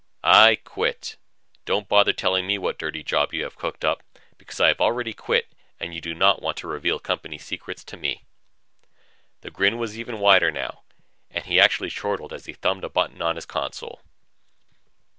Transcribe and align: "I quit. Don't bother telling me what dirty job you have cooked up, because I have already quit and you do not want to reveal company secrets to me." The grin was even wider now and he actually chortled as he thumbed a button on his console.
"I 0.23 0.55
quit. 0.63 1.17
Don't 1.65 1.87
bother 1.87 2.11
telling 2.11 2.47
me 2.47 2.57
what 2.57 2.79
dirty 2.79 3.03
job 3.03 3.35
you 3.35 3.43
have 3.43 3.55
cooked 3.55 3.85
up, 3.85 4.01
because 4.35 4.59
I 4.59 4.69
have 4.69 4.81
already 4.81 5.13
quit 5.13 5.51
and 5.79 5.93
you 5.93 6.01
do 6.01 6.15
not 6.15 6.41
want 6.41 6.57
to 6.57 6.67
reveal 6.67 6.97
company 6.97 7.37
secrets 7.37 7.83
to 7.83 7.97
me." 7.97 8.23
The 9.41 9.51
grin 9.51 9.77
was 9.77 9.99
even 9.99 10.17
wider 10.17 10.49
now 10.49 10.81
and 11.29 11.45
he 11.45 11.59
actually 11.59 11.91
chortled 11.91 12.33
as 12.33 12.45
he 12.45 12.53
thumbed 12.53 12.83
a 12.83 12.89
button 12.89 13.21
on 13.21 13.35
his 13.35 13.45
console. 13.45 14.01